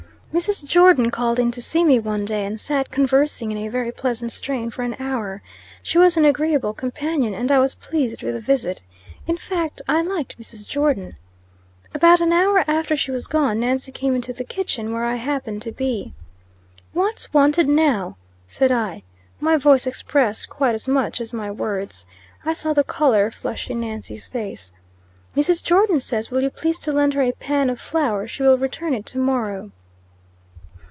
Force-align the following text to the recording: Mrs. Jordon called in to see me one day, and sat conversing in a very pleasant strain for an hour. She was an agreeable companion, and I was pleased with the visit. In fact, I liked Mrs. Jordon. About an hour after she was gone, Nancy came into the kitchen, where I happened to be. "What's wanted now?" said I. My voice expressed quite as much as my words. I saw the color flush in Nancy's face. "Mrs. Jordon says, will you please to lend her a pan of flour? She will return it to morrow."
Mrs. 0.33 0.65
Jordon 0.65 1.11
called 1.11 1.39
in 1.39 1.51
to 1.51 1.61
see 1.61 1.83
me 1.83 1.99
one 1.99 2.23
day, 2.23 2.45
and 2.45 2.57
sat 2.57 2.89
conversing 2.89 3.51
in 3.51 3.57
a 3.57 3.67
very 3.67 3.91
pleasant 3.91 4.31
strain 4.31 4.69
for 4.71 4.81
an 4.81 4.95
hour. 4.97 5.41
She 5.83 5.97
was 5.97 6.15
an 6.15 6.23
agreeable 6.23 6.73
companion, 6.73 7.33
and 7.33 7.51
I 7.51 7.59
was 7.59 7.75
pleased 7.75 8.23
with 8.23 8.33
the 8.35 8.39
visit. 8.39 8.81
In 9.27 9.35
fact, 9.35 9.81
I 9.89 10.01
liked 10.01 10.39
Mrs. 10.39 10.69
Jordon. 10.69 11.17
About 11.93 12.21
an 12.21 12.31
hour 12.31 12.63
after 12.65 12.95
she 12.95 13.11
was 13.11 13.27
gone, 13.27 13.59
Nancy 13.59 13.91
came 13.91 14.15
into 14.15 14.31
the 14.31 14.45
kitchen, 14.45 14.93
where 14.93 15.03
I 15.03 15.15
happened 15.15 15.63
to 15.63 15.71
be. 15.73 16.13
"What's 16.93 17.33
wanted 17.33 17.67
now?" 17.67 18.15
said 18.47 18.71
I. 18.71 19.03
My 19.41 19.57
voice 19.57 19.85
expressed 19.85 20.47
quite 20.49 20.75
as 20.75 20.87
much 20.87 21.19
as 21.19 21.33
my 21.33 21.51
words. 21.51 22.05
I 22.45 22.53
saw 22.53 22.71
the 22.71 22.85
color 22.85 23.31
flush 23.31 23.69
in 23.69 23.81
Nancy's 23.81 24.27
face. 24.27 24.71
"Mrs. 25.35 25.61
Jordon 25.61 25.99
says, 25.99 26.31
will 26.31 26.41
you 26.41 26.49
please 26.49 26.79
to 26.79 26.93
lend 26.93 27.15
her 27.15 27.21
a 27.21 27.33
pan 27.33 27.69
of 27.69 27.81
flour? 27.81 28.27
She 28.29 28.43
will 28.43 28.57
return 28.57 28.93
it 28.93 29.05
to 29.07 29.17
morrow." 29.17 29.71